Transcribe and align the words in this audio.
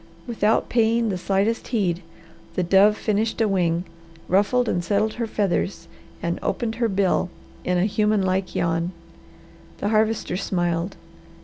Without 0.25 0.67
paying 0.67 1.09
the 1.09 1.17
slightest 1.19 1.67
heed, 1.67 2.01
the 2.55 2.63
dove 2.63 2.97
finished 2.97 3.39
a 3.39 3.47
wing, 3.47 3.83
ruffled 4.27 4.67
and 4.67 4.83
settled 4.83 5.13
her 5.13 5.27
feathers, 5.27 5.87
and 6.23 6.39
opened 6.41 6.73
her 6.81 6.89
bill 6.89 7.29
in 7.63 7.77
a 7.77 7.85
human 7.85 8.23
like 8.23 8.55
yawn. 8.55 8.93
The 9.77 9.89
Harvester 9.89 10.37
smiled. 10.37 10.95